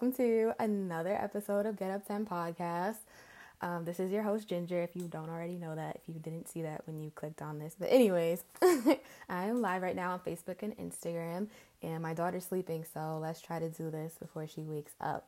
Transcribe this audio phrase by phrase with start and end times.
[0.00, 3.00] welcome to another episode of Get Up 10 Podcast.
[3.60, 6.48] Um, this is your host, Ginger, if you don't already know that, if you didn't
[6.48, 7.76] see that when you clicked on this.
[7.78, 8.96] But, anyways, I
[9.28, 11.48] am live right now on Facebook and Instagram,
[11.82, 15.26] and my daughter's sleeping, so let's try to do this before she wakes up.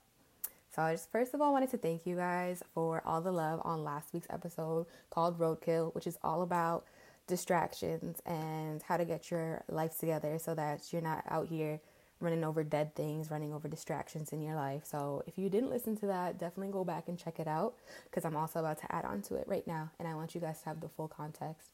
[0.75, 3.61] So, I just first of all wanted to thank you guys for all the love
[3.65, 6.87] on last week's episode called Roadkill, which is all about
[7.27, 11.79] distractions and how to get your life together so that you're not out here
[12.23, 14.85] running over dead things, running over distractions in your life.
[14.85, 18.25] So if you didn't listen to that, definitely go back and check it out because
[18.25, 20.61] I'm also about to add on to it right now and I want you guys
[20.61, 21.69] to have the full context.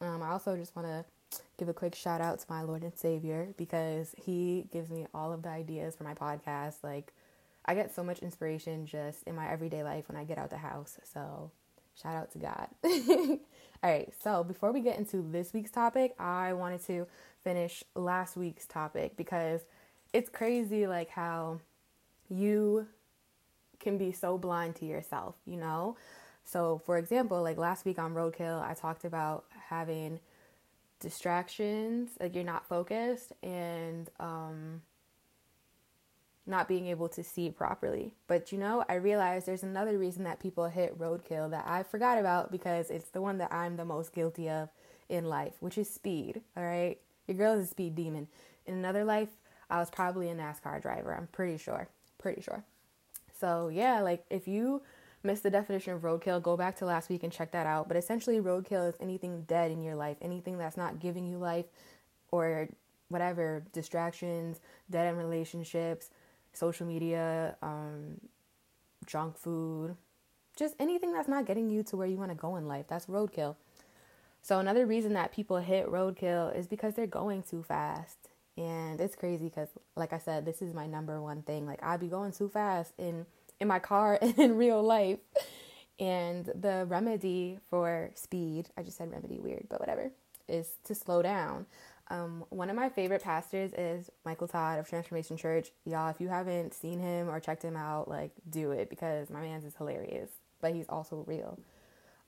[0.00, 1.04] Um, I also just want to
[1.58, 5.32] give a quick shout out to my Lord and Savior because he gives me all
[5.32, 6.82] of the ideas for my podcast.
[6.82, 7.12] Like,
[7.64, 10.58] I get so much inspiration just in my everyday life when I get out the
[10.58, 10.98] house.
[11.12, 11.50] So,
[12.00, 12.68] shout out to God.
[13.82, 17.06] all right, so before we get into this week's topic, I wanted to
[17.42, 19.62] finish last week's topic because
[20.16, 21.60] it's crazy like how
[22.30, 22.86] you
[23.78, 25.98] can be so blind to yourself, you know?
[26.42, 30.20] So, for example, like last week on Roadkill, I talked about having
[31.00, 34.80] distractions, like you're not focused and um
[36.46, 38.14] not being able to see properly.
[38.26, 42.16] But you know, I realized there's another reason that people hit roadkill that I forgot
[42.16, 44.70] about because it's the one that I'm the most guilty of
[45.10, 46.40] in life, which is speed.
[46.56, 46.96] All right.
[47.26, 48.28] Your girl is a speed demon.
[48.64, 49.28] In another life,
[49.70, 51.14] I was probably a NASCAR driver.
[51.14, 51.88] I'm pretty sure.
[52.18, 52.64] Pretty sure.
[53.38, 54.82] So, yeah, like if you
[55.22, 57.88] missed the definition of roadkill, go back to last week and check that out.
[57.88, 61.66] But essentially, roadkill is anything dead in your life, anything that's not giving you life
[62.30, 62.68] or
[63.08, 66.10] whatever distractions, dead end relationships,
[66.52, 68.20] social media, um,
[69.04, 69.96] junk food,
[70.56, 72.86] just anything that's not getting you to where you want to go in life.
[72.88, 73.56] That's roadkill.
[74.42, 78.28] So, another reason that people hit roadkill is because they're going too fast.
[78.56, 81.66] And it's crazy because, like I said, this is my number one thing.
[81.66, 83.26] Like, I'd be going too fast in,
[83.60, 85.18] in my car in real life.
[85.98, 90.10] And the remedy for speed, I just said remedy weird, but whatever,
[90.48, 91.66] is to slow down.
[92.08, 95.70] Um, one of my favorite pastors is Michael Todd of Transformation Church.
[95.84, 99.40] Y'all, if you haven't seen him or checked him out, like, do it because my
[99.40, 100.30] man's is hilarious,
[100.60, 101.58] but he's also real.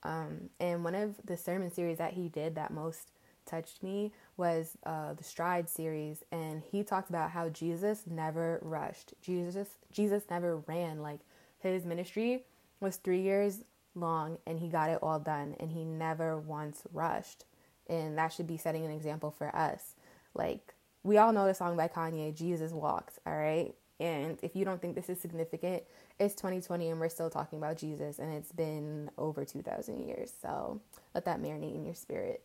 [0.02, 3.10] Um, and one of the sermon series that he did that most
[3.48, 9.14] touched me was uh, the Stride series, and he talked about how Jesus never rushed.
[9.20, 11.02] Jesus Jesus never ran.
[11.02, 11.20] Like
[11.58, 12.44] his ministry
[12.80, 13.64] was three years
[13.94, 17.44] long, and he got it all done, and he never once rushed.
[17.88, 19.94] And that should be setting an example for us.
[20.34, 23.18] Like we all know the song by Kanye, Jesus Walked.
[23.26, 25.82] All right, and if you don't think this is significant,
[26.20, 30.32] it's 2020 and we're still talking about Jesus, and it's been over 2,000 years.
[30.40, 30.80] So
[31.14, 32.42] let that marinate in your spirit.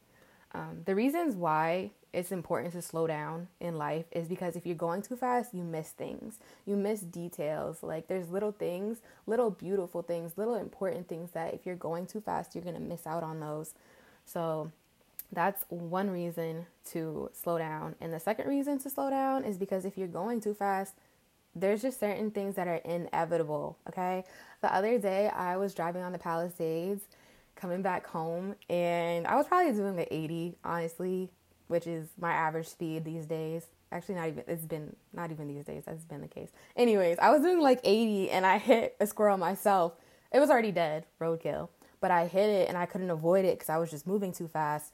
[0.54, 4.76] Um, the reasons why it's important to slow down in life is because if you're
[4.76, 6.38] going too fast, you miss things.
[6.66, 7.82] You miss details.
[7.82, 12.22] Like there's little things, little beautiful things, little important things that if you're going too
[12.22, 13.74] fast, you're going to miss out on those.
[14.26, 14.72] So
[15.32, 17.96] that's one reason to slow down.
[18.00, 20.94] And the second reason to slow down is because if you're going too fast,
[21.56, 24.24] there's just certain things that are inevitable, okay?
[24.62, 27.02] The other day I was driving on the Palisades
[27.56, 31.30] coming back home and I was probably doing the 80, honestly,
[31.68, 33.68] which is my average speed these days.
[33.92, 36.50] Actually, not even, it's been, not even these days, that's been the case.
[36.76, 39.94] Anyways, I was doing like 80 and I hit a squirrel myself.
[40.32, 41.70] It was already dead, roadkill,
[42.02, 44.48] but I hit it and I couldn't avoid it because I was just moving too
[44.48, 44.94] fast.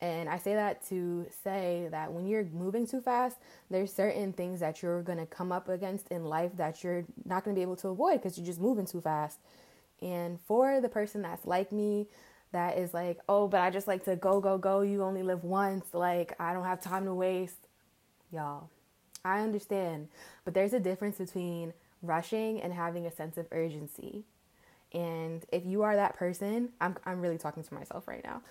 [0.00, 3.36] And I say that to say that when you're moving too fast,
[3.70, 7.44] there's certain things that you're going to come up against in life that you're not
[7.44, 9.38] going to be able to avoid because you're just moving too fast.
[10.02, 12.06] And for the person that's like me,
[12.52, 14.80] that is like, oh, but I just like to go, go, go.
[14.80, 15.86] You only live once.
[15.92, 17.68] Like, I don't have time to waste.
[18.32, 18.68] Y'all,
[19.24, 20.08] I understand.
[20.44, 21.72] But there's a difference between
[22.02, 24.24] rushing and having a sense of urgency.
[24.92, 28.42] And if you are that person, I'm, I'm really talking to myself right now.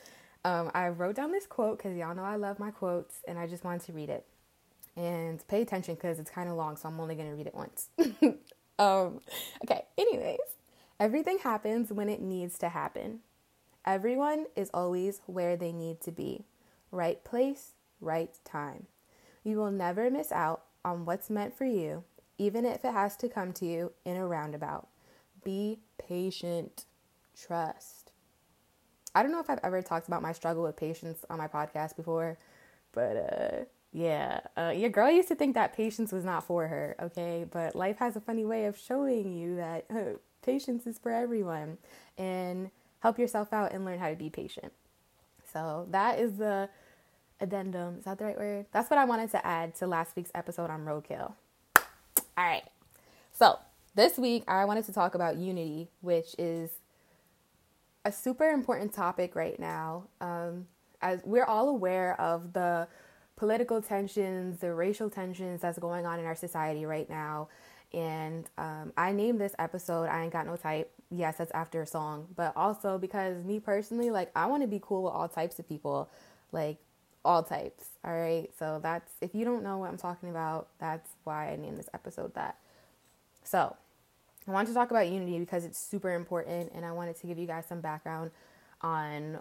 [0.45, 3.47] Um, I wrote down this quote because y'all know I love my quotes and I
[3.47, 4.25] just wanted to read it.
[4.95, 7.55] And pay attention because it's kind of long, so I'm only going to read it
[7.55, 7.87] once.
[8.79, 9.21] um,
[9.63, 10.39] okay, anyways,
[10.99, 13.19] everything happens when it needs to happen.
[13.85, 16.45] Everyone is always where they need to be.
[16.91, 18.87] Right place, right time.
[19.43, 22.03] You will never miss out on what's meant for you,
[22.37, 24.87] even if it has to come to you in a roundabout.
[25.43, 26.85] Be patient.
[27.39, 28.11] Trust.
[29.15, 31.95] I don't know if I've ever talked about my struggle with patience on my podcast
[31.95, 32.37] before,
[32.91, 36.95] but uh, yeah, uh, your girl used to think that patience was not for her,
[37.01, 37.45] okay?
[37.49, 39.85] But life has a funny way of showing you that
[40.49, 41.77] patience is for everyone,
[42.17, 44.73] and help yourself out and learn how to be patient.
[45.53, 46.69] So that is the
[47.39, 47.97] addendum.
[47.99, 48.65] Is that the right word?
[48.71, 51.33] That's what I wanted to add to last week's episode on roadkill.
[51.75, 52.63] All right.
[53.31, 53.59] So,
[53.95, 56.69] this week I wanted to talk about unity, which is
[58.05, 60.05] a super important topic right now.
[60.21, 60.67] Um,
[61.01, 62.87] as we're all aware of the
[63.35, 67.49] political tensions, the racial tensions that's going on in our society right now.
[67.93, 70.91] And um, I named this episode I Ain't Got No Type.
[71.09, 74.79] Yes, that's after a song, but also because me personally, like, I want to be
[74.81, 76.09] cool with all types of people,
[76.51, 76.77] like,
[77.25, 77.85] all types.
[78.05, 78.49] All right.
[78.57, 81.89] So that's, if you don't know what I'm talking about, that's why I named this
[81.93, 82.57] episode that.
[83.43, 83.75] So
[84.47, 87.37] I want to talk about unity because it's super important and I wanted to give
[87.37, 88.31] you guys some background
[88.81, 89.39] on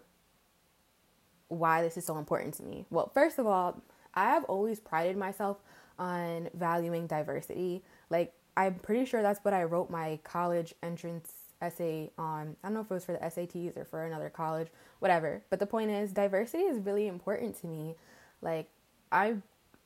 [1.48, 2.86] why this is so important to me.
[2.90, 3.82] Well, first of all,
[4.14, 5.58] I have always prided myself
[5.98, 7.82] on valuing diversity.
[8.10, 11.32] Like, I'm pretty sure that's what I wrote my college entrance
[11.62, 12.56] essay on.
[12.62, 14.66] I don't know if it was for the SATs or for another college,
[14.98, 15.44] whatever.
[15.48, 17.94] But the point is, diversity is really important to me.
[18.42, 18.68] Like,
[19.12, 19.44] I'm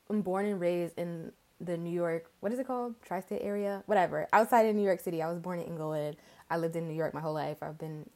[0.09, 1.31] born and raised in
[1.61, 2.95] the New York, what is it called?
[3.03, 3.83] Tri state area?
[3.85, 4.27] Whatever.
[4.33, 5.21] Outside of New York City.
[5.21, 6.17] I was born in Englewood.
[6.49, 7.61] I lived in New York my whole life.
[7.61, 8.09] I've been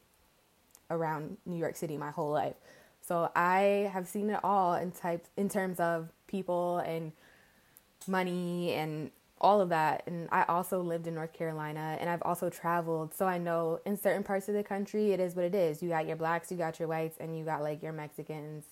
[0.90, 2.56] around New York City my whole life.
[3.00, 7.12] So I have seen it all in types in terms of people and
[8.08, 10.02] money and all of that.
[10.06, 13.14] And I also lived in North Carolina and I've also traveled.
[13.14, 15.82] So I know in certain parts of the country it is what it is.
[15.82, 18.64] You got your blacks, you got your whites, and you got like your Mexicans.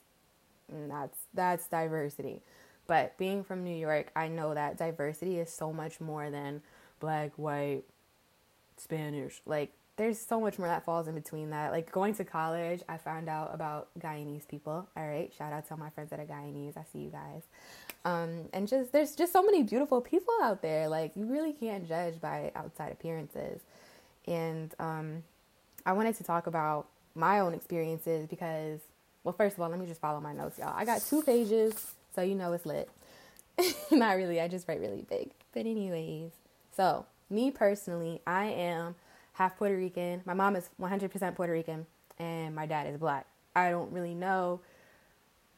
[0.70, 2.42] And that's that's diversity.
[2.86, 6.62] But being from New York, I know that diversity is so much more than
[7.00, 7.82] black, white,
[8.76, 9.42] Spanish.
[9.44, 11.72] Like there's so much more that falls in between that.
[11.72, 14.87] Like going to college, I found out about Guyanese people.
[14.96, 16.76] All right, shout out to all my friends that are Guyanese.
[16.76, 17.43] I see you guys.
[18.04, 20.88] Um, and just there's just so many beautiful people out there.
[20.88, 23.62] Like you really can't judge by outside appearances.
[24.26, 25.22] And um,
[25.87, 28.81] I wanted to talk about my own experiences because,
[29.25, 30.75] well, first of all, let me just follow my notes, y'all.
[30.76, 32.90] I got two pages, so you know it's lit.
[33.90, 34.40] Not really.
[34.40, 35.31] I just write really big.
[35.52, 36.32] But anyways,
[36.76, 38.94] so me personally, I am
[39.36, 40.22] half Puerto Rican.
[40.24, 41.86] My mom is 100% Puerto Rican,
[42.18, 43.26] and my dad is black.
[43.54, 44.60] I don't really know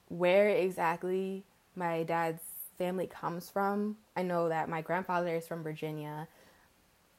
[0.08, 1.44] where exactly
[1.76, 2.42] my dad's
[2.76, 3.96] family comes from.
[4.16, 6.26] I know that my grandfather is from Virginia,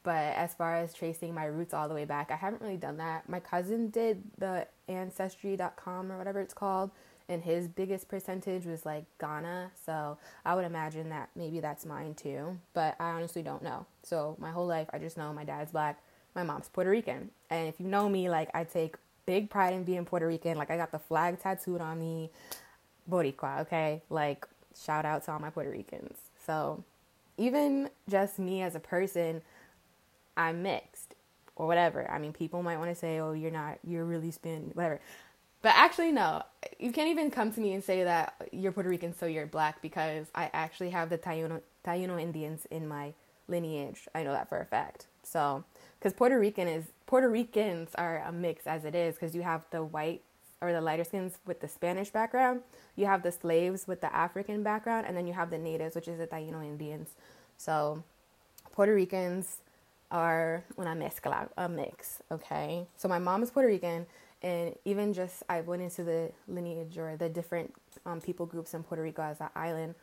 [0.04, 2.98] but as far as tracing my roots all the way back, I haven't really done
[2.98, 3.30] that.
[3.30, 6.92] My cousin did the ancestry.com or whatever it's called,
[7.30, 9.72] and his biggest percentage was like Ghana.
[9.86, 13.86] So I would imagine that maybe that's mine too, but I honestly don't know.
[14.04, 16.02] So my whole life, I just know my dad's black,
[16.36, 17.32] my mom's Puerto Rican.
[17.50, 18.96] And if you know me, like I take
[19.26, 20.58] big pride in being Puerto Rican.
[20.58, 22.30] Like I got the flag tattooed on me.
[23.10, 24.02] Boricua, okay?
[24.10, 24.46] Like
[24.80, 26.18] shout out to all my Puerto Ricans.
[26.46, 26.84] So
[27.38, 29.42] even just me as a person,
[30.38, 31.16] I'm mixed
[31.56, 32.10] or whatever.
[32.10, 35.00] I mean, people might want to say, "Oh, you're not, you're really spin, whatever."
[35.62, 36.44] But actually, no.
[36.80, 39.82] You can't even come to me and say that you're Puerto Rican, so you're black,
[39.82, 43.14] because I actually have the Taino, Taino Indians in my
[43.50, 44.08] lineage.
[44.16, 45.08] I know that for a fact.
[45.24, 45.66] So,
[46.00, 49.66] because Puerto Rican is Puerto Ricans are a mix as it is, because you have
[49.72, 50.22] the white
[50.62, 52.62] or the lighter skins with the Spanish background,
[52.96, 56.08] you have the slaves with the African background, and then you have the natives, which
[56.08, 57.10] is the Taino Indians.
[57.58, 58.04] So,
[58.74, 59.62] Puerto Ricans
[60.12, 62.22] are una mezcla, a mix.
[62.32, 64.06] Okay, so my mom is Puerto Rican,
[64.42, 67.74] and even just I went into the lineage or the different
[68.06, 69.96] um, people groups in Puerto Rico as an island,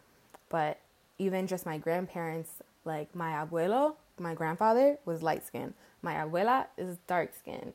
[0.48, 0.78] but
[1.18, 2.50] even just my grandparents,
[2.84, 5.74] like my abuelo, my grandfather was light skinned.
[6.02, 7.72] My abuela is dark skinned,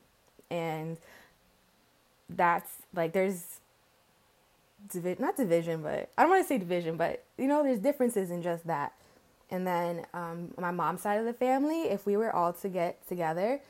[0.50, 0.98] and
[2.28, 3.60] that's like there's
[4.90, 8.30] divi- not division, but I don't want to say division, but you know, there's differences
[8.30, 8.92] in just that.
[9.50, 13.06] And then um, my mom's side of the family, if we were all to get
[13.06, 13.60] together,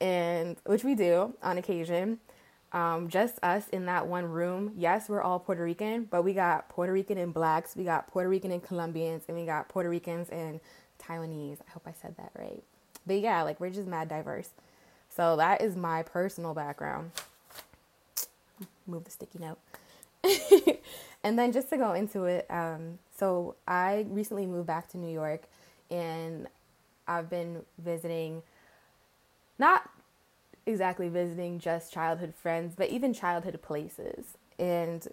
[0.00, 2.18] and which we do on occasion,
[2.72, 4.72] um, just us in that one room.
[4.76, 8.28] Yes, we're all Puerto Rican, but we got Puerto Rican and blacks, we got Puerto
[8.28, 10.60] Rican and Colombians, and we got Puerto Ricans and
[11.08, 11.58] Taiwanese.
[11.66, 12.62] I hope I said that right.
[13.06, 14.50] But yeah, like we're just mad diverse.
[15.08, 17.12] So that is my personal background.
[18.86, 19.58] Move the sticky note.
[21.24, 25.12] and then just to go into it, um, so I recently moved back to New
[25.12, 25.44] York
[25.90, 26.48] and
[27.06, 28.42] I've been visiting,
[29.58, 29.88] not
[30.66, 35.06] exactly visiting just childhood friends, but even childhood places and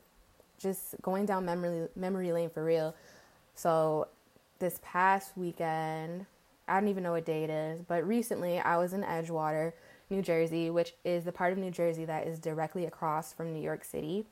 [0.57, 2.95] just going down memory memory lane for real.
[3.55, 4.07] So
[4.63, 6.25] this past weekend,
[6.69, 9.73] I don't even know what day it is, but recently I was in Edgewater,
[10.09, 13.61] New Jersey, which is the part of New Jersey that is directly across from New
[13.61, 14.25] York City.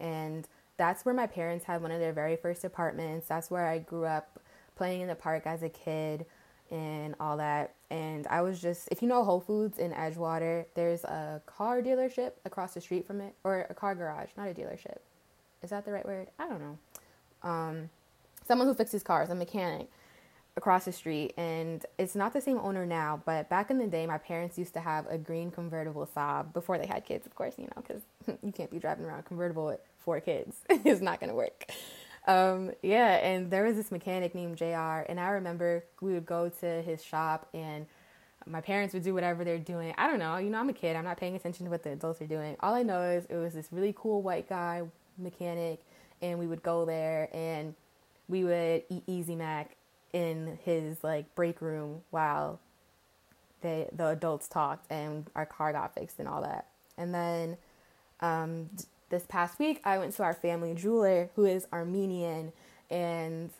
[0.00, 3.28] And that's where my parents had one of their very first apartments.
[3.28, 4.40] That's where I grew up
[4.74, 6.26] playing in the park as a kid
[6.72, 7.74] and all that.
[7.88, 12.32] And I was just, if you know Whole Foods in Edgewater, there's a car dealership
[12.44, 14.98] across the street from it, or a car garage, not a dealership.
[15.62, 16.26] Is that the right word?
[16.40, 16.78] I don't know.
[17.48, 17.90] Um,
[18.46, 19.88] someone who fixes cars, a mechanic.
[20.56, 24.06] across the street and it's not the same owner now but back in the day
[24.06, 27.54] my parents used to have a green convertible saab before they had kids of course
[27.58, 28.02] you know because
[28.42, 30.56] you can't be driving around convertible with four kids.
[30.70, 31.66] It's not going to work.
[32.26, 36.48] Um, yeah and there was this mechanic named jr and i remember we would go
[36.60, 37.86] to his shop and
[38.46, 39.94] my parents would do whatever they're doing.
[39.98, 41.92] I don't know you know i'm a kid i'm not paying attention to what the
[41.92, 42.56] adults are doing.
[42.60, 44.82] All i know is it was this really cool white guy
[45.18, 45.80] mechanic
[46.22, 47.74] and we would go there and
[48.28, 49.76] we would eat easy mac
[50.12, 52.58] in his like break room while
[53.60, 56.66] they the adults talked and our car got fixed and all that.
[56.96, 57.56] And then
[58.20, 58.70] um,
[59.10, 62.52] this past week, I went to our family jeweler who is Armenian,
[62.90, 63.50] and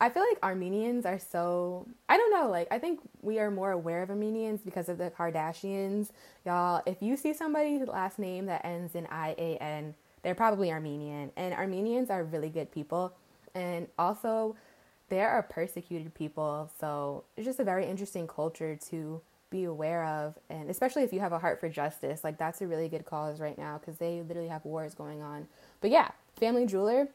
[0.00, 3.72] I feel like Armenians are so I don't know, like I think we are more
[3.72, 6.10] aware of Armenians because of the Kardashians.
[6.44, 10.70] Y'all, if you see somebody's last name that ends in I A N, they're probably
[10.70, 11.32] Armenian.
[11.36, 13.14] And Armenians are really good people.
[13.56, 14.54] And also
[15.08, 16.70] there are persecuted people.
[16.78, 19.20] So it's just a very interesting culture to
[19.50, 20.34] be aware of.
[20.50, 23.40] And especially if you have a heart for justice, like that's a really good cause
[23.40, 25.48] right now because they literally have wars going on.
[25.80, 27.08] But yeah, Family Jeweler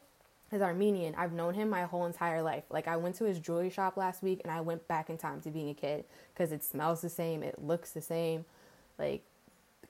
[0.50, 1.14] is Armenian.
[1.16, 2.64] I've known him my whole entire life.
[2.70, 5.40] Like I went to his jewelry shop last week and I went back in time
[5.42, 8.44] to being a kid because it smells the same, it looks the same.
[8.98, 9.22] Like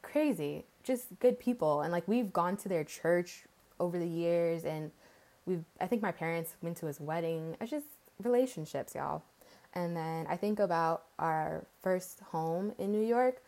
[0.03, 0.65] crazy.
[0.83, 1.81] Just good people.
[1.81, 3.45] And like we've gone to their church
[3.81, 4.91] over the years and
[5.47, 7.57] we've I think my parents went to his wedding.
[7.61, 7.87] It's just
[8.23, 9.23] relationships, y'all.
[9.75, 13.43] And then I think about our first home in New York.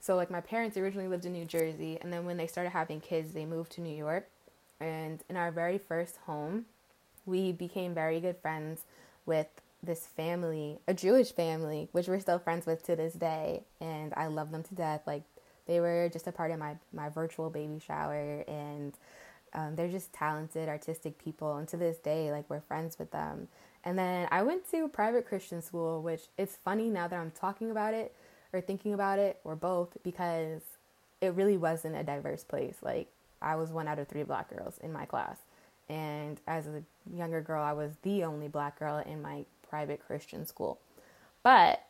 [0.00, 3.00] So like my parents originally lived in New Jersey and then when they started having
[3.00, 4.28] kids, they moved to New York.
[4.80, 6.66] And in our very first home,
[7.24, 8.84] we became very good friends
[9.26, 9.46] with
[9.82, 14.28] this family, a Jewish family, which we're still friends with to this day, and I
[14.28, 15.02] love them to death.
[15.06, 15.22] Like
[15.66, 18.94] they were just a part of my my virtual baby shower and
[19.54, 23.48] um, they're just talented, artistic people, and to this day, like we're friends with them.
[23.84, 27.70] And then I went to private Christian school, which it's funny now that I'm talking
[27.70, 28.14] about it
[28.52, 30.62] or thinking about it or both because
[31.20, 32.76] it really wasn't a diverse place.
[32.82, 33.08] Like
[33.40, 35.38] I was one out of three black girls in my class.
[35.88, 36.82] And as a
[37.12, 40.78] younger girl, I was the only black girl in my private Christian school.
[41.42, 41.84] But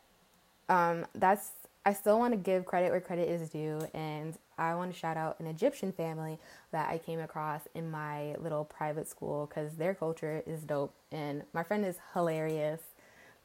[0.67, 1.51] um, that's
[1.85, 5.17] I still want to give credit where credit is due, and I want to shout
[5.17, 6.39] out an Egyptian family
[6.71, 10.93] that I came across in my little private school because their culture is dope.
[11.11, 12.81] And my friend is hilarious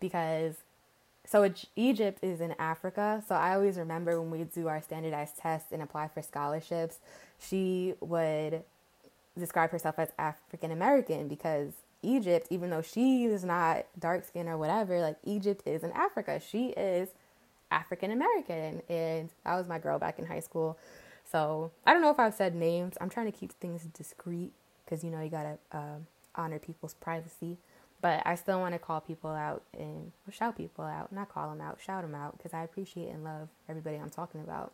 [0.00, 0.57] because
[1.27, 3.23] so Egypt is in Africa.
[3.29, 6.99] So I always remember when we do our standardized tests and apply for scholarships,
[7.38, 8.62] she would
[9.38, 11.73] describe herself as African American because
[12.03, 16.41] Egypt, even though she is not dark skinned or whatever, like Egypt is in Africa.
[16.41, 17.11] She is
[17.71, 20.79] African American, and that was my girl back in high school.
[21.31, 22.97] So I don't know if I've said names.
[23.01, 24.53] I'm trying to keep things discreet
[24.85, 25.97] because you know you gotta uh,
[26.35, 27.59] honor people's privacy.
[28.01, 31.61] But I still want to call people out and shout people out, not call them
[31.61, 34.73] out, shout them out because I appreciate and love everybody I'm talking about.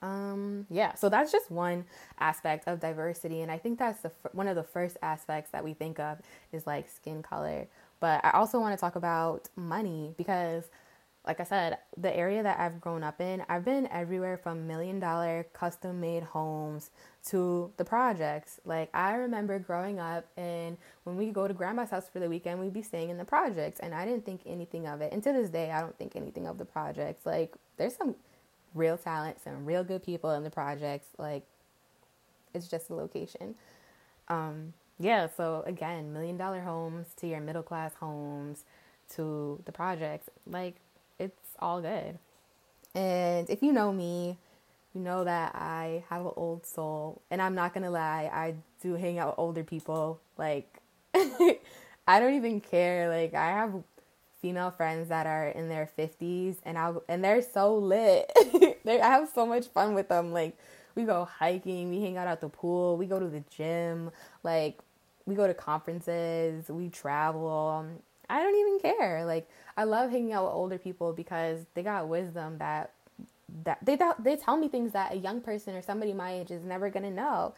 [0.00, 1.84] Um, yeah, so that's just one
[2.20, 5.74] aspect of diversity, and I think that's the one of the first aspects that we
[5.74, 6.18] think of
[6.52, 7.66] is like skin color.
[7.98, 10.64] But I also want to talk about money because
[11.28, 14.98] like I said, the area that I've grown up in, I've been everywhere from million
[14.98, 16.90] dollar custom made homes
[17.26, 18.58] to the projects.
[18.64, 22.60] Like I remember growing up and when we go to grandma's house for the weekend,
[22.60, 25.12] we'd be staying in the projects and I didn't think anything of it.
[25.12, 27.26] And to this day, I don't think anything of the projects.
[27.26, 28.14] Like there's some
[28.74, 31.08] real talent, some real good people in the projects.
[31.18, 31.42] Like
[32.54, 33.54] it's just a location.
[34.28, 38.64] Um, yeah, so again, million dollar homes to your middle class homes
[39.14, 40.28] to the projects.
[40.46, 40.76] Like
[41.60, 42.18] all good.
[42.94, 44.38] And if you know me,
[44.94, 47.22] you know that I have an old soul.
[47.30, 50.20] And I'm not gonna lie, I do hang out with older people.
[50.38, 50.80] Like,
[51.14, 53.08] I don't even care.
[53.08, 53.82] Like, I have
[54.40, 58.32] female friends that are in their 50s and I and they're so lit.
[58.84, 60.32] they I have so much fun with them.
[60.32, 60.56] Like
[60.94, 64.10] we go hiking, we hang out at the pool, we go to the gym,
[64.42, 64.78] like
[65.26, 67.86] we go to conferences, we travel.
[68.28, 69.24] I don't even care.
[69.24, 72.92] Like I love hanging out with older people because they got wisdom that
[73.64, 76.64] that they they tell me things that a young person or somebody my age is
[76.64, 77.54] never going to know.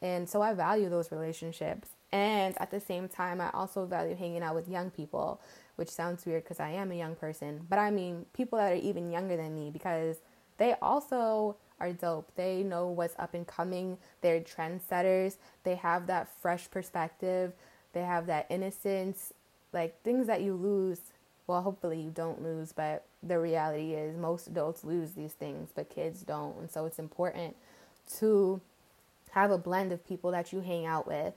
[0.00, 1.90] And so I value those relationships.
[2.12, 5.40] And at the same time, I also value hanging out with young people,
[5.76, 8.76] which sounds weird because I am a young person, but I mean people that are
[8.76, 10.16] even younger than me because
[10.58, 12.30] they also are dope.
[12.36, 13.98] They know what's up and coming.
[14.20, 15.36] They're trendsetters.
[15.64, 17.52] They have that fresh perspective.
[17.92, 19.32] They have that innocence
[19.74, 21.00] like things that you lose
[21.46, 25.90] well hopefully you don't lose but the reality is most adults lose these things but
[25.90, 27.54] kids don't and so it's important
[28.18, 28.60] to
[29.32, 31.34] have a blend of people that you hang out with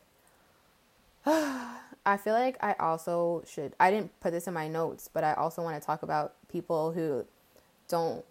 [2.07, 3.73] I feel like I also should.
[3.81, 6.93] I didn't put this in my notes, but I also want to talk about people
[6.93, 7.25] who
[7.89, 8.23] don't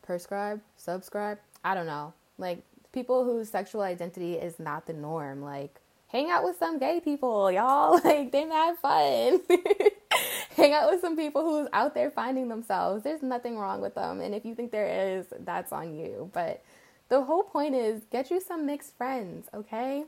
[0.00, 1.38] prescribe, subscribe.
[1.62, 2.14] I don't know.
[2.38, 5.42] Like people whose sexual identity is not the norm.
[5.42, 5.79] Like
[6.10, 8.00] hang out with some gay people, y'all.
[8.04, 9.40] Like they mad fun.
[10.56, 13.04] hang out with some people who's out there finding themselves.
[13.04, 14.20] There's nothing wrong with them.
[14.20, 16.30] And if you think there is, that's on you.
[16.32, 16.62] But
[17.08, 20.04] the whole point is get you some mixed friends, okay?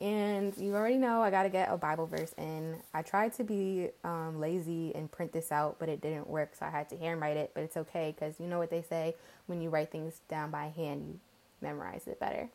[0.00, 2.76] And you already know I got to get a Bible verse in.
[2.94, 6.54] I tried to be um, lazy and print this out, but it didn't work.
[6.54, 7.50] So I had to handwrite it.
[7.52, 9.16] But it's okay because you know what they say
[9.46, 11.20] when you write things down by hand, you
[11.60, 12.48] memorize it better.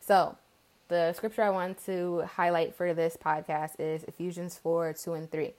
[0.00, 0.36] So
[0.88, 5.52] the scripture I want to highlight for this podcast is Ephesians 4 2 and 3.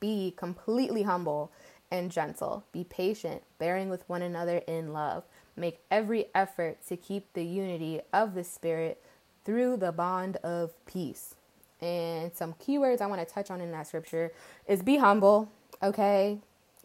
[0.00, 1.50] Be completely humble
[1.90, 2.64] and gentle.
[2.72, 5.24] Be patient, bearing with one another in love.
[5.56, 9.02] Make every effort to keep the unity of the Spirit
[9.44, 11.34] through the bond of peace.
[11.80, 14.32] And some keywords I want to touch on in that scripture
[14.66, 15.50] is be humble,
[15.82, 16.38] okay?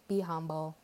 [0.08, 0.76] Be humble.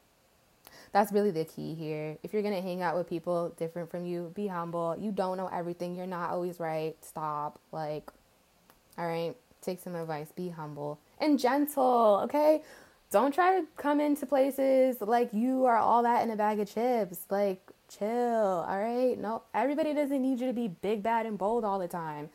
[0.91, 2.17] That's really the key here.
[2.23, 4.95] If you're going to hang out with people different from you, be humble.
[4.99, 5.95] You don't know everything.
[5.95, 6.95] You're not always right.
[7.01, 7.59] Stop.
[7.71, 8.09] Like,
[8.97, 10.31] all right, take some advice.
[10.35, 12.63] Be humble and gentle, okay?
[13.11, 16.73] Don't try to come into places like you are all that in a bag of
[16.73, 17.25] chips.
[17.29, 19.17] Like, chill, all right?
[19.19, 22.29] No, everybody doesn't need you to be big, bad, and bold all the time.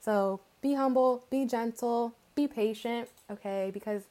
[0.00, 3.70] So be humble, be gentle, be patient, okay?
[3.72, 4.02] Because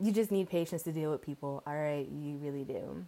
[0.00, 2.08] you just need patience to deal with people, all right?
[2.08, 3.04] You really do.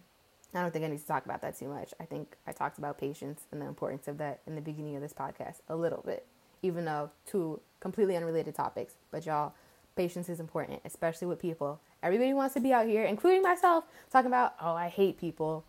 [0.53, 1.93] I don't think I need to talk about that too much.
[1.99, 5.01] I think I talked about patience and the importance of that in the beginning of
[5.01, 6.25] this podcast a little bit,
[6.61, 8.93] even though two completely unrelated topics.
[9.11, 9.53] But y'all,
[9.95, 11.79] patience is important, especially with people.
[12.01, 15.65] Everybody wants to be out here, including myself, talking about, oh, I hate people.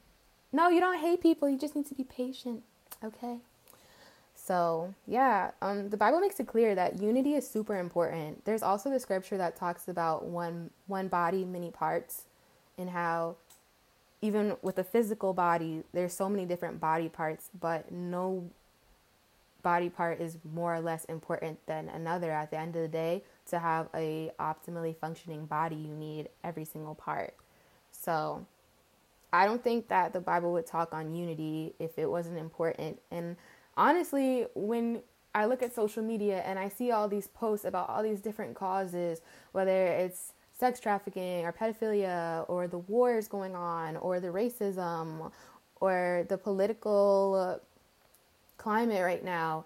[0.52, 1.48] No, you don't hate people.
[1.48, 2.62] You just need to be patient.
[3.02, 3.38] Okay.
[4.48, 8.46] So yeah, um, the Bible makes it clear that unity is super important.
[8.46, 12.24] There's also the scripture that talks about one one body, many parts,
[12.78, 13.36] and how
[14.22, 18.48] even with a physical body, there's so many different body parts, but no
[19.62, 22.32] body part is more or less important than another.
[22.32, 26.64] At the end of the day, to have a optimally functioning body, you need every
[26.64, 27.34] single part.
[27.92, 28.46] So
[29.30, 32.98] I don't think that the Bible would talk on unity if it wasn't important.
[33.10, 33.36] And
[33.78, 35.00] honestly, when
[35.34, 38.54] I look at social media and I see all these posts about all these different
[38.54, 39.20] causes,
[39.52, 45.30] whether it's sex trafficking or pedophilia or the wars going on or the racism
[45.80, 47.60] or the political
[48.56, 49.64] climate right now,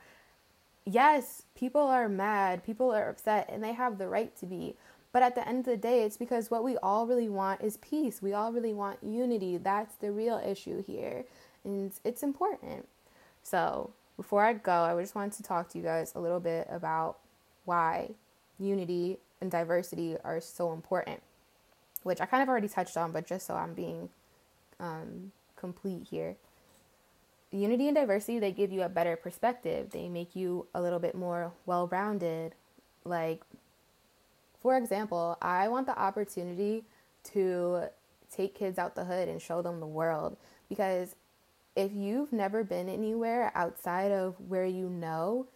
[0.85, 4.77] yes, people are mad, people are upset, and they have the right to be.
[5.13, 7.77] But at the end of the day, it's because what we all really want is
[7.79, 8.23] peace.
[8.23, 9.59] We all really want unity.
[9.59, 11.25] That's the real issue here.
[11.65, 12.89] And it's important.
[13.43, 13.91] So,
[14.23, 17.19] before I go, I just wanted to talk to you guys a little bit about
[17.65, 18.11] why
[18.59, 21.21] unity and diversity are so important,
[22.05, 24.11] which I kind of already touched on, but just so I'm being
[24.79, 26.37] um, complete here.
[27.51, 29.91] Unity and diversity, they give you a better perspective.
[29.91, 32.55] They make you a little bit more well rounded.
[33.05, 33.43] Like
[34.63, 36.85] for example, I want the opportunity
[37.33, 37.89] to
[38.35, 40.37] take kids out the hood and show them the world
[40.69, 41.17] because
[41.75, 45.47] if you've never been anywhere outside of where you know,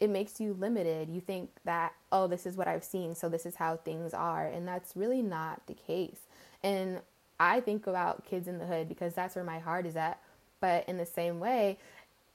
[0.00, 1.08] it makes you limited.
[1.08, 4.46] You think that, oh, this is what I've seen, so this is how things are.
[4.46, 6.20] And that's really not the case.
[6.62, 7.00] And
[7.38, 10.20] I think about kids in the hood because that's where my heart is at.
[10.60, 11.78] But in the same way,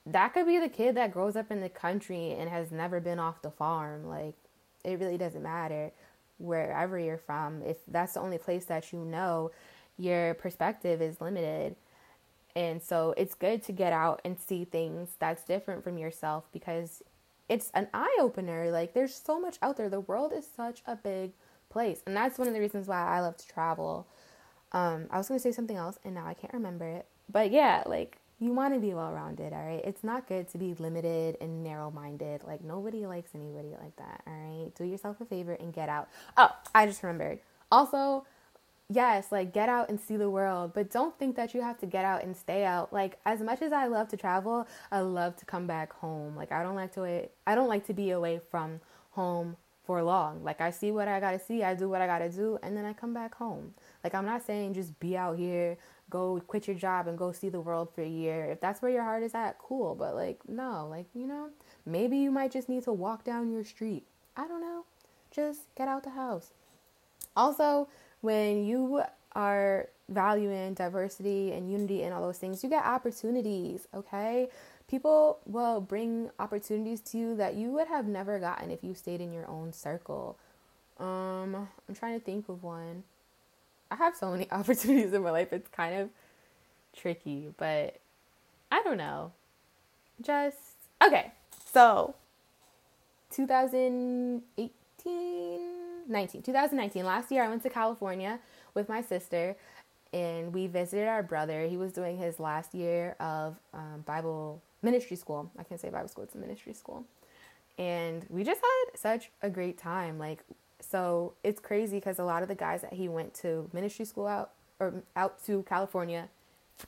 [0.06, 3.18] that could be the kid that grows up in the country and has never been
[3.18, 4.06] off the farm.
[4.08, 4.34] Like,
[4.84, 5.92] it really doesn't matter
[6.38, 9.50] wherever you're from, if that's the only place that you know,
[9.98, 11.76] your perspective is limited.
[12.58, 17.04] And so it's good to get out and see things that's different from yourself because
[17.48, 18.72] it's an eye opener.
[18.72, 19.88] Like there's so much out there.
[19.88, 21.34] The world is such a big
[21.70, 22.02] place.
[22.04, 24.08] And that's one of the reasons why I love to travel.
[24.72, 27.06] Um, I was going to say something else and now I can't remember it.
[27.30, 29.82] But yeah, like you want to be well rounded, all right?
[29.84, 32.42] It's not good to be limited and narrow minded.
[32.44, 34.74] Like, nobody likes anybody like that, all right?
[34.76, 36.08] Do yourself a favor and get out.
[36.36, 37.38] Oh, I just remembered.
[37.70, 38.26] Also,
[38.88, 41.86] yes, like get out and see the world, but don't think that you have to
[41.86, 42.92] get out and stay out.
[42.92, 46.36] Like, as much as I love to travel, I love to come back home.
[46.36, 50.02] Like, I don't like to wait, I don't like to be away from home for
[50.02, 50.44] long.
[50.44, 52.84] Like, I see what I gotta see, I do what I gotta do, and then
[52.84, 53.74] I come back home.
[54.04, 55.76] Like, I'm not saying just be out here
[56.10, 58.46] go quit your job and go see the world for a year.
[58.46, 59.94] If that's where your heart is at, cool.
[59.94, 61.50] But like, no, like, you know,
[61.84, 64.04] maybe you might just need to walk down your street.
[64.36, 64.84] I don't know.
[65.30, 66.52] Just get out the house.
[67.36, 67.88] Also,
[68.20, 69.02] when you
[69.32, 74.48] are valuing diversity and unity and all those things, you get opportunities, okay?
[74.88, 79.20] People will bring opportunities to you that you would have never gotten if you stayed
[79.20, 80.38] in your own circle.
[80.98, 83.04] Um, I'm trying to think of one.
[83.90, 85.52] I have so many opportunities in my life.
[85.52, 86.08] It's kind of
[86.96, 88.00] tricky, but
[88.72, 89.32] I don't know.
[90.20, 90.56] Just
[91.06, 91.32] okay.
[91.72, 92.16] So
[93.30, 95.67] 2018,
[96.08, 97.04] 19, 2019.
[97.04, 98.38] Last year I went to California
[98.74, 99.56] with my sister
[100.12, 101.66] and we visited our brother.
[101.66, 105.50] He was doing his last year of um, Bible ministry school.
[105.58, 107.04] I can't say Bible school, it's a ministry school.
[107.78, 110.18] And we just had such a great time.
[110.18, 110.40] Like,
[110.80, 114.26] so it's crazy because a lot of the guys that he went to ministry school
[114.26, 116.28] out or out to California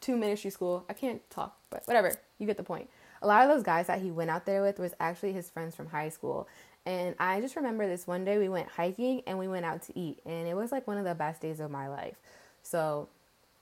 [0.00, 2.88] to ministry school, I can't talk, but whatever, you get the point.
[3.22, 5.74] A lot of those guys that he went out there with was actually his friends
[5.74, 6.48] from high school.
[6.86, 9.98] And I just remember this one day we went hiking and we went out to
[9.98, 12.16] eat, and it was like one of the best days of my life.
[12.62, 13.08] So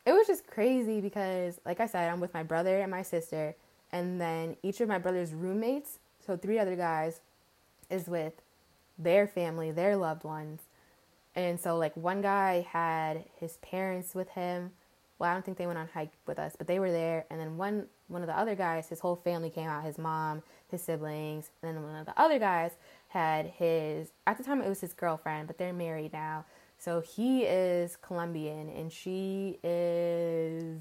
[0.07, 3.55] it was just crazy because, like I said, I'm with my brother and my sister,
[3.93, 7.21] and then each of my brother's roommates, so three other guys,
[7.91, 8.35] is with
[8.99, 10.63] their family, their loved ones.
[11.35, 14.73] And so, like, one guy had his parents with him.
[15.19, 17.25] Well, I don't think they went on hike with us, but they were there.
[17.31, 20.43] And then one one of the other guys, his whole family came out, his mom,
[20.71, 22.73] his siblings, and then one of the other guys
[23.09, 26.45] had his at the time it was his girlfriend, but they're married now.
[26.79, 30.79] So he is Colombian and she is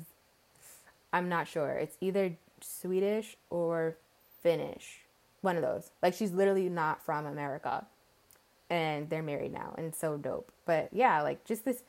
[1.14, 1.72] I'm not sure.
[1.72, 3.98] It's either Swedish or
[4.42, 5.00] Finnish.
[5.42, 5.92] One of those.
[6.02, 7.86] Like she's literally not from America.
[8.70, 10.52] And they're married now and so dope.
[10.66, 11.84] But yeah, like just this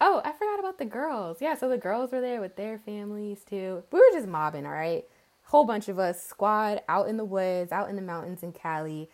[0.00, 1.38] Oh, I forgot about the girls.
[1.40, 3.84] Yeah, so the girls were there with their families too.
[3.92, 5.04] We were just mobbing, all right?
[5.44, 9.08] Whole bunch of us, squad out in the woods, out in the mountains in Cali,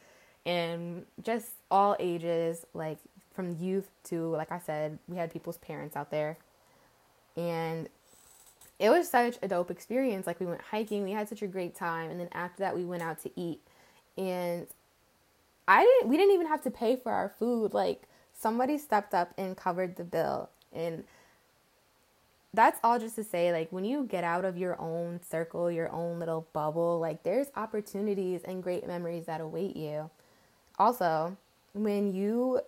[0.51, 2.99] and just all ages, like
[3.33, 6.39] from youth to, like I said, we had people's parents out there.
[7.37, 7.89] And
[8.81, 10.27] it was such a dope experience.
[10.27, 12.85] Like we went hiking, we had such a great time, and then after that we
[12.85, 13.61] went out to eat.
[14.19, 14.67] And
[15.69, 17.73] I didn't we didn't even have to pay for our food.
[17.73, 18.03] Like
[18.37, 20.51] somebody stepped up and covered the bill.
[20.73, 21.05] And
[22.53, 25.93] that's all just to say like when you get out of your own circle, your
[25.93, 30.11] own little bubble, like there's opportunities and great memories that await you.
[30.81, 31.37] Also,
[31.75, 32.63] when you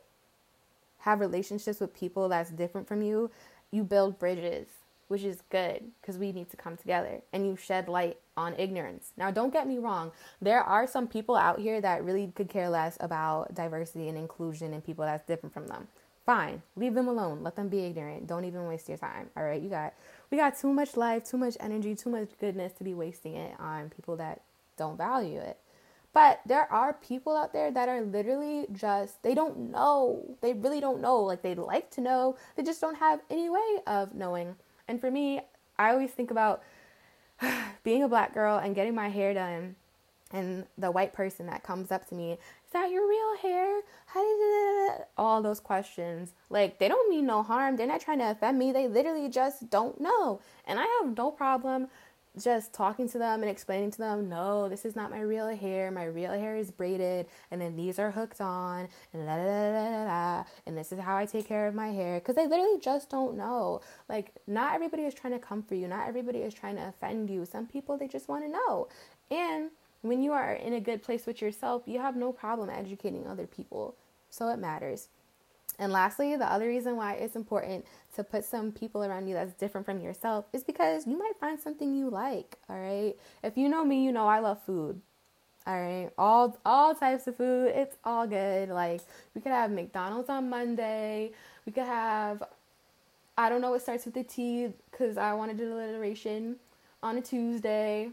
[0.98, 3.30] have relationships with people that's different from you,
[3.70, 4.66] you build bridges,
[5.08, 9.12] which is good because we need to come together and you shed light on ignorance.
[9.16, 12.68] Now, don't get me wrong, there are some people out here that really could care
[12.68, 15.88] less about diversity and inclusion and people that's different from them.
[16.26, 17.42] Fine, leave them alone.
[17.42, 18.26] Let them be ignorant.
[18.26, 19.30] Don't even waste your time.
[19.38, 19.94] All right, you got
[20.30, 23.58] we got too much life, too much energy, too much goodness to be wasting it
[23.58, 24.42] on people that
[24.76, 25.58] don't value it.
[26.14, 30.36] But there are people out there that are literally just, they don't know.
[30.42, 31.20] They really don't know.
[31.20, 34.56] Like they'd like to know, they just don't have any way of knowing.
[34.88, 35.40] And for me,
[35.78, 36.62] I always think about
[37.82, 39.76] being a black girl and getting my hair done
[40.32, 43.80] and the white person that comes up to me, is that your real hair?
[44.06, 46.32] How did you all those questions?
[46.48, 47.76] Like they don't mean no harm.
[47.76, 48.72] They're not trying to offend me.
[48.72, 50.40] They literally just don't know.
[50.66, 51.88] And I have no problem
[52.40, 55.90] just talking to them and explaining to them, no, this is not my real hair.
[55.90, 59.72] My real hair is braided, and then these are hooked on, and da da da
[59.72, 62.18] da da, and this is how I take care of my hair.
[62.18, 63.80] Because they literally just don't know.
[64.08, 65.88] Like, not everybody is trying to come for you.
[65.88, 67.44] Not everybody is trying to offend you.
[67.44, 68.88] Some people they just want to know.
[69.30, 73.26] And when you are in a good place with yourself, you have no problem educating
[73.26, 73.96] other people.
[74.30, 75.08] So it matters.
[75.82, 79.52] And lastly, the other reason why it's important to put some people around you that's
[79.54, 83.14] different from yourself is because you might find something you like, all right?
[83.42, 85.00] If you know me, you know I love food.
[85.66, 87.72] All right, all all types of food.
[87.74, 88.68] It's all good.
[88.68, 89.00] Like
[89.34, 91.32] we could have McDonald's on Monday.
[91.66, 92.44] We could have
[93.36, 96.56] I don't know what starts with the T because I wanted alliteration
[97.02, 98.10] on a Tuesday.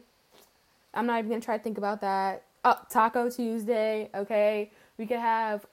[0.96, 2.46] I'm not even gonna try to think about that.
[2.66, 4.10] Oh, Taco Tuesday.
[4.16, 5.68] Okay, we could have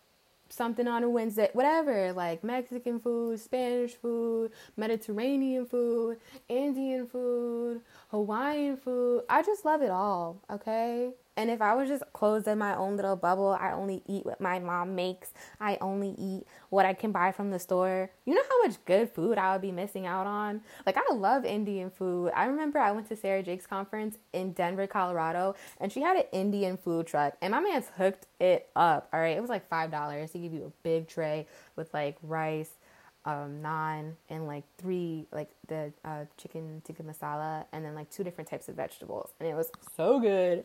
[0.49, 8.77] something on a Wednesday, whatever, like Mexican food, Spanish food, Mediterranean food, Indian food, Hawaiian
[8.77, 9.23] food.
[9.29, 11.11] I just love it all, okay?
[11.37, 14.41] And if I was just closed in my own little bubble, I only eat what
[14.41, 15.33] my mom makes.
[15.61, 18.11] I only eat what I can buy from the store.
[18.25, 20.63] You know how much good food I would be missing out on?
[20.87, 22.33] Like, I love Indian food.
[22.35, 26.25] I remember I went to Sarah Jakes conference in Denver, Colorado, and she had an
[26.33, 29.09] Indian food truck, and my man's hooked it up.
[29.13, 31.47] All right, it was like $5 to give you a big tray
[31.77, 32.71] with like rice.
[33.25, 38.23] Um, naan and like three like the uh, chicken tikka masala and then like two
[38.23, 40.65] different types of vegetables and it was so good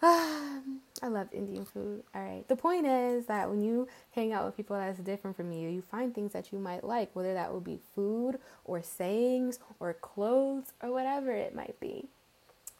[0.02, 2.04] I love Indian food.
[2.14, 2.46] All right.
[2.46, 5.82] The point is that when you hang out with people that's different from you, you
[5.82, 10.72] find things that you might like, whether that would be food or sayings or clothes
[10.82, 12.06] or whatever it might be.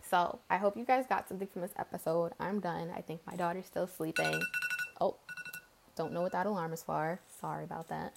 [0.08, 2.32] So I hope you guys got something from this episode.
[2.38, 2.90] I'm done.
[2.96, 4.40] I think my daughter's still sleeping.
[5.00, 5.16] Oh,
[5.96, 7.20] don't know what that alarm is for.
[7.40, 8.14] Sorry about that.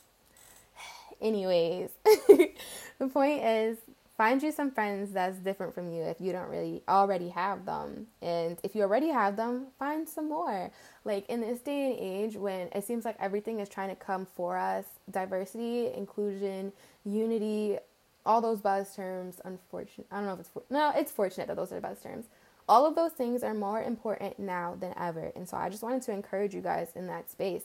[1.22, 3.78] Anyways, the point is
[4.22, 8.06] find you some friends that's different from you if you don't really already have them.
[8.22, 10.70] And if you already have them, find some more.
[11.06, 14.28] Like in this day and age when it seems like everything is trying to come
[14.36, 16.72] for us, diversity, inclusion,
[17.04, 17.80] unity,
[18.24, 20.06] all those buzz terms, unfortunate.
[20.12, 22.26] I don't know if it's for, no, it's fortunate that those are the buzz terms.
[22.70, 25.32] All of those things are more important now than ever.
[25.36, 27.64] And so I just wanted to encourage you guys in that space.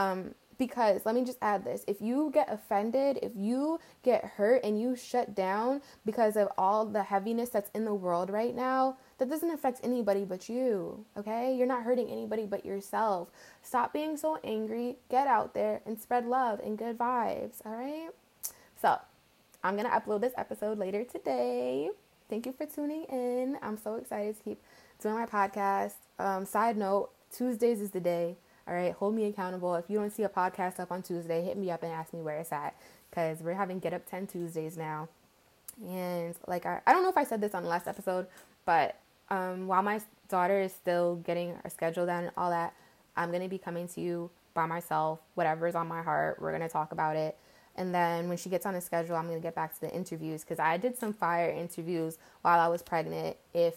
[0.00, 4.62] Um, because let me just add this if you get offended, if you get hurt
[4.64, 8.96] and you shut down because of all the heaviness that's in the world right now,
[9.18, 11.54] that doesn't affect anybody but you, okay?
[11.54, 13.30] You're not hurting anybody but yourself.
[13.62, 18.10] Stop being so angry, get out there and spread love and good vibes, all right?
[18.80, 18.98] So,
[19.64, 21.90] I'm to upload this episode later today.
[22.28, 23.58] Thank you for tuning in.
[23.62, 24.62] I'm so excited to keep
[25.00, 25.94] doing my podcast.
[26.18, 28.36] Um, side note Tuesdays is the day.
[28.66, 29.74] All right, hold me accountable.
[29.74, 32.20] If you don't see a podcast up on Tuesday, hit me up and ask me
[32.20, 32.74] where it's at
[33.10, 35.08] because we're having Get Up 10 Tuesdays now.
[35.84, 38.26] And like, I, I don't know if I said this on the last episode,
[38.64, 38.96] but
[39.30, 42.74] um, while my daughter is still getting her schedule done and all that,
[43.16, 46.38] I'm going to be coming to you by myself, whatever's on my heart.
[46.40, 47.36] We're going to talk about it.
[47.74, 49.90] And then when she gets on the schedule, I'm going to get back to the
[49.90, 53.36] interviews because I did some fire interviews while I was pregnant.
[53.54, 53.76] If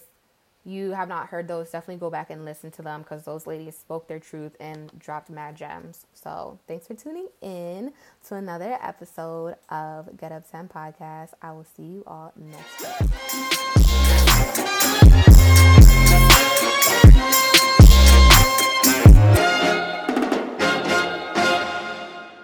[0.66, 3.76] you have not heard those, definitely go back and listen to them because those ladies
[3.76, 6.06] spoke their truth and dropped mad gems.
[6.12, 7.92] So thanks for tuning in
[8.26, 11.34] to another episode of Get Up 10 Podcast.
[11.40, 12.80] I will see you all next
[15.70, 15.75] week.